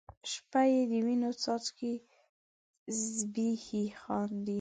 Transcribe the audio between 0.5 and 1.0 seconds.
یې د